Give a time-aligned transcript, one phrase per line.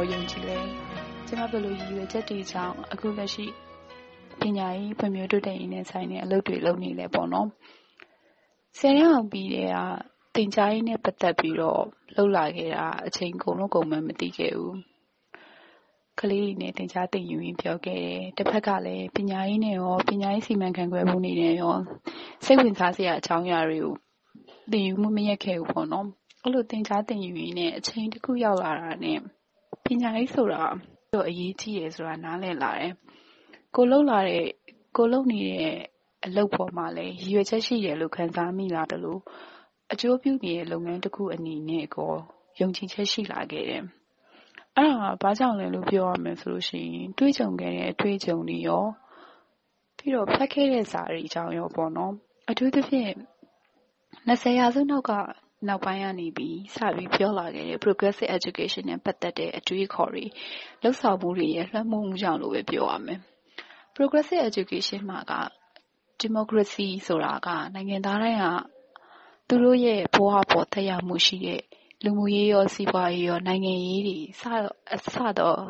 [0.00, 0.58] ကိုယုံကြည်လဲ
[1.26, 3.46] ကျမဘယ်လိုရည်ရွယ်ချက်တွေကြောင့်အခုလက်ရှိ
[4.40, 7.48] ပညာရေးဖွံ့ဖြိုးတိုးတက်ရေးနဲ့ဆိုင်တဲ့အလုပ်တွေလုပ်နေလဲပေါ့နော်
[8.78, 9.76] ဆယ်ရက်အောင်ပြီးတဲ့က
[10.34, 11.82] တင်ကြားရေးနဲ့ပတ်သက်ပြီးတော့
[12.14, 14.76] လှုပ်လာခဲ့တာအချိန်ကုန်လို့ကုန်မှမသိခဲ့ဘူး
[16.20, 21.74] ကလေးတွေနဲ့တင်ကြားတင်ယူရင်းပြောခဲ့တယ်တစ်ဖက်ကလည်းပညာရေးနဲ့ရောပညာရေးစီမံခန့်ခွဲမှုနေနဲ့ရော
[22.44, 23.94] စိတ်ဝင်စားစရာအကြောင်းအရာတွေကို
[24.70, 26.06] သင်ယူမှုမရက်ခဲ့ဘူးပေါ့နော်
[26.42, 29.20] အဲ့လိုတင်ကြားတင်ယူရင်းနဲ့အချိန်တစ်ခုရောက်လာတာနဲ့
[29.88, 30.62] ပညာရေးဆိုတာ
[31.14, 32.92] တော့အရေးကြီးတယ်ဆိုတာနားလည်လာတယ်
[33.76, 34.46] ကိုလှုပ်လာတဲ့
[34.96, 35.76] ကိုလှုပ်နေတဲ့
[36.24, 39.20] အလုပ်ပေါ်မှာလည်းရည်ရွယ်ချက်ရှိတယ်လို့ခံစားမိလာတယ်လို့
[39.92, 42.12] အကျိုးပြုနေတဲ့လုပ်ငန်းတစ်ခုအနေနဲ့ကို
[42.60, 43.82] ယုံကြည်ချက်ရှိလာခဲ့တယ်။
[44.76, 48.84] အဲ့ဒါဘာကြောင့်လဲလို့ပြောရမယ်ဆိုလို့ရှိရင်တွေးကြုံခဲ့တဲ့အတွေးကြုံတွေရော
[49.96, 52.12] ပြီးတော့ဖတ်ခဲ့တဲ့စာတွေအကြောင်းရောပေါ့နော်။
[52.50, 53.12] အထူးသဖြင့်
[54.28, 55.12] 20ရာစုနောက်က
[55.66, 60.24] နောက်ပိုင်းကနေပြီးစပြီးပြောလာခဲ့တဲ့ progressive education နဲ့ပတ်သက်တဲ့အတွေးခေါ်တွေ
[60.82, 63.20] လှုပ်ဆောင်မှုတွေရဲ့လွှမ်းမိုးမှုကြောင့်လို့ပဲပြောရမယ်။
[63.96, 65.32] progressive education မှာက
[66.22, 68.46] democracy ဆိုတာကနိုင်ငံသားတိုင်းက
[69.48, 71.62] သူတို့ရဲ့ဘဝပေါ်သက်ရောက်မှုရှိတဲ့
[72.04, 74.42] လူမှုရေးရောစီးပွားရေးရောနိုင်ငံရေးတွေစ
[74.94, 75.60] အစတော့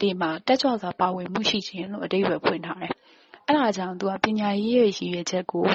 [0.00, 2.92] ဒီမှာတက်ကြွစွာပါဝင်မှုရှိခြင်းလို့အဓိပ္ပာယ်ဖွင့်ထားတယ်။
[3.48, 5.66] အဲဒါကြောင့်သူကပညာရေးရဲ့ရည်ရွယ်ချက်ကို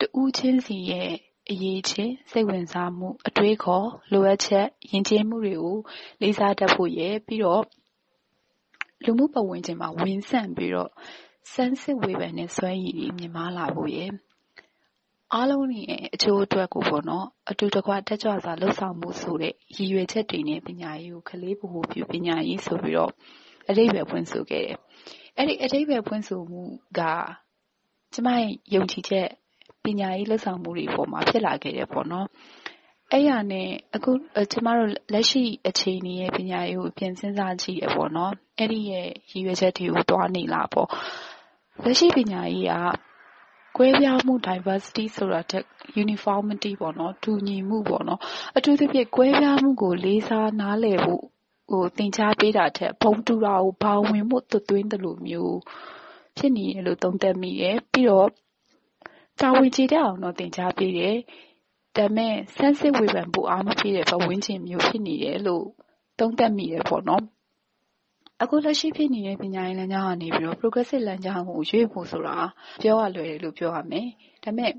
[0.00, 1.12] တဦးချင်းစီရဲ့
[1.50, 5.78] အရေးချင်း စိတ်ဝင်စားမှု အတွေးခေါ် လိုအပ်ချက် ယဉ်ကျေးမှုတွေကို
[6.20, 7.64] လေးစားတတ်ဖို့ရယ် ပြီးတော့
[9.04, 10.90] လူမှုပတ်ဝန်းကျင်မှာ ဝင်ဆန့်ပြီးတော့
[11.52, 14.10] စမ်းစစ်ဝေဖန်တဲ့ စွမ်းရည်တွေ မြင့်မားလာဖို့ရယ်
[15.32, 23.12] အားလုံးရဲ့အကျိုးအတွက်ကိုပေါ့နော် အတူတကွ တက်ကြွစွာလှုပ်ဆောင်မှုဆိုတဲ့ ရည်ရွယ်ချက်တွေနဲ့ ပညာရေးကို ကလေးဗဟုပြုပညာရေးဆိုပြီးတော့
[23.68, 24.78] အတိတ်ပဲဖွင့်ဆိုခဲ့တယ်။
[25.36, 26.62] အဲ့ဒီအတိတ်ပဲဖွင့်ဆိုမှု
[26.98, 27.00] က
[28.12, 29.28] ကျမရဲ့ယုံကြည်ချက်
[29.84, 32.26] ပညာရေးလှုပ်ဆောင်မှုတွေပေါ်မှာ ဖြစ်လာခဲ့တယ်ပေါ့နော်။
[33.12, 34.10] အဲ့ရနဲ့ အခု
[34.52, 40.88] ကျမတို့ လက်ရှိအခြေအနေရဲ့ ပညာရေးကို ပြန်စဉ်းစားကြည့်ရပေါ့နော်။အဲ့ဒီရဲ့ ရည်ရွယ်ချက်တွေကိုတွားနေလားပေါ့။
[41.84, 42.74] လက်ရှိပညာရေးက
[43.76, 45.64] ကွဲပြားမှု diversity ဆိုတာထက်
[46.02, 48.20] uniformity ပေါ့နော် တူညီမှုပေါ့နော်
[48.56, 51.22] အထူးသဖြင့် ကွဲပြားမှုကို လေးစားနားလည်ဖို့
[51.70, 55.56] ဟို သင်ကြားပေးတာထက် ဘုံတူတာကိုဘာဝင်မှုသွသွင်းတယ်လို့မျိုး
[56.36, 58.28] ဖြစ်နေတယ်လို့ သုံးသပ်မိတယ် ပြီးတော့
[59.40, 61.16] တာဝန်ကျေတဲ့အောင်တော့သင်ကြားပေးတယ်
[61.96, 65.64] ဒါပေမဲ့ဆန်းစစ်ဝေဖန်ဖို့အားမဖြစ်တဲ့ဘဝင်းချင်းမျိုးဖြစ်နေတယ်လို့
[66.18, 67.24] သုံးသပ်မိတယ်ပေါ့နော်
[68.42, 72.36] အခုလက်ရှိဖြစ်နေတဲ့ပညာရေးလမ်းကြောင်းကနေပြီးတော့ progressive လမ်းကြောင်းကိုရွေ့ဖို့ဆိုတာ
[72.82, 74.06] ပြောရလွယ်တယ်လို့ပြောရမယ်။
[74.44, 74.72] ဒါပေမဲ့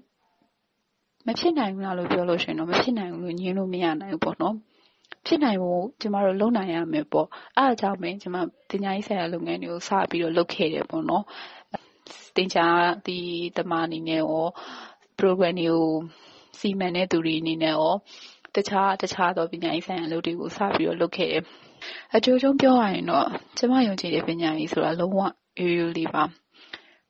[1.28, 4.56] မဖြစ်နိုင်ဘူးလားလို့ပြောလို့ရှိရင်တော့မဖြစ်နိုင်ဘူးလို့ညင်းလို့မရနိုင်ဘူးပေါ့နော်။
[5.26, 7.28] ဖြစ်နိုင်ဖို့ကျမတို့လုပ်နိုင်ရမယ်ပေါ့။
[7.58, 8.36] အဲအကြောင်းပဲကျမ
[8.70, 11.24] ပညာရေးဆိုင်ရာလုပ်ငန်းတွေကိုစပြီးတော့လုပ်ခဲ့တယ်ပေါ့နော်။
[12.36, 12.68] တင်ချာ
[13.06, 13.18] ဒီ
[13.58, 14.46] တမအနေနဲ့ရော
[15.20, 15.86] program တွေကို
[16.60, 17.92] စီမံတဲ့သူတွေအနေနဲ့ရော
[18.56, 21.44] တခြားတခြားသောပညာရေးဆိုင်ရာလုပ်တွေကိုစပြီးတော့လုပ်ခဲ့တယ်။
[22.16, 23.28] အကျိုးဆုံးပြောရရင်တော့
[23.58, 25.20] ကျမယုံကြည်တဲ့ပညာရေးဆိုတာလုံးဝ
[25.60, 26.24] ရိုးရိုးလေးပါ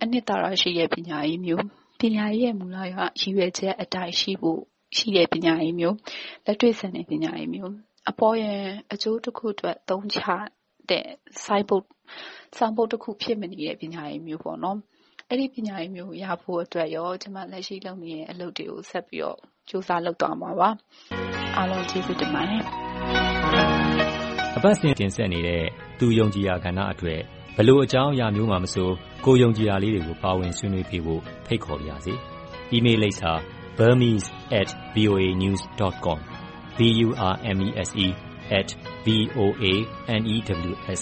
[0.01, 1.65] အနှစ်သာရရှိတဲ့ပညာရေးမျိုး
[1.99, 4.59] ပညာရေးရဲ့မူလကရည်ရွယ်ချက်အတိုင်းရှိဖို့
[4.97, 5.97] ရှိတဲ့ပညာရေးမျိုး
[6.45, 7.73] လက်တွေ့ဆန်တဲ့ပညာရေးမျိုး
[8.09, 8.61] အပေါ်ရန်
[8.93, 10.21] အကျိုးတစ်ခုအတွက်သုံးချ
[10.89, 11.05] တဲ့
[11.43, 11.85] site book
[12.57, 14.77] စာပုတ်တစ်ခုဖြစ်မနေတဲ့ပညာရေးမျိုးပေါ့နော်
[15.29, 19.37] အဲ့ဒီပညာရေးမျိုးရဖို့အတွက်ရောကျွန်မလက်ရှိလုပ်နေတဲ့အလုပ်တွေကိုဆက်ပြီးတော့
[19.69, 20.69] စူးစမ်းလုပ်သွားမှာပါ
[21.57, 22.61] အားလုံးကျေးဇူးတင်ပါတယ်
[24.57, 25.63] အပတ်စဉ်တင်ဆက်နေတဲ့
[25.99, 27.19] သူယုံကြည်ရာကဏ္ဍအတွက်
[27.55, 28.89] ဘယ်လိုအကြောင်းအရာမျိုးမှမဆို
[29.25, 32.13] ကိုယ်ယုံကြည်ရာလေးတွေကိုပါဝင်ဆွေးနွေးပေးဖို့ဖိတ်ခေါ်ပါရစေ။
[32.75, 33.31] Email လိပ်စာ
[33.77, 36.19] burmese@voanews.com
[36.77, 38.09] b u r m e s e @
[39.05, 39.07] v
[39.37, 39.65] o a
[40.19, 40.35] n e
[40.69, 41.01] w s